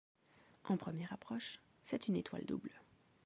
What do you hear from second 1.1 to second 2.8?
approche, c'est une étoile double.